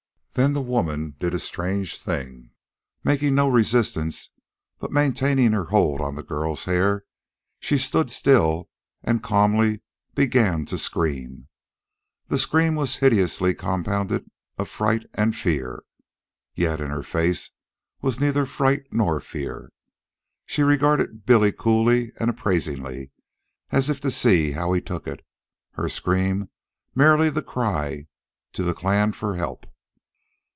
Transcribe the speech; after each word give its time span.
Then 0.33 0.53
the 0.53 0.61
woman 0.61 1.17
did 1.19 1.33
a 1.33 1.39
strange 1.39 1.99
thing. 1.99 2.51
Making 3.03 3.35
no 3.35 3.49
resistance, 3.49 4.29
but 4.79 4.89
maintaining 4.89 5.51
her 5.51 5.65
hold 5.65 5.99
on 5.99 6.15
the 6.15 6.23
girl's 6.23 6.63
hair, 6.63 7.03
she 7.59 7.77
stood 7.77 8.09
still 8.09 8.69
and 9.03 9.21
calmly 9.21 9.81
began 10.15 10.63
to 10.67 10.77
scream. 10.77 11.49
The 12.29 12.39
scream 12.39 12.75
was 12.75 12.95
hideously 12.95 13.53
compounded 13.53 14.31
of 14.57 14.69
fright 14.69 15.05
and 15.15 15.35
fear. 15.35 15.83
Yet 16.55 16.79
in 16.79 16.91
her 16.91 17.03
face 17.03 17.51
was 18.01 18.21
neither 18.21 18.45
fright 18.45 18.85
nor 18.89 19.19
fear. 19.19 19.73
She 20.45 20.63
regarded 20.63 21.25
Billy 21.25 21.51
coolly 21.51 22.13
and 22.17 22.29
appraisingly, 22.29 23.11
as 23.69 23.89
if 23.89 23.99
to 23.99 24.09
see 24.09 24.51
how 24.51 24.71
he 24.71 24.79
took 24.79 25.07
it 25.09 25.25
her 25.73 25.89
scream 25.89 26.47
merely 26.95 27.29
the 27.29 27.43
cry 27.43 28.07
to 28.53 28.63
the 28.63 28.73
clan 28.73 29.11
for 29.11 29.35
help. 29.35 29.65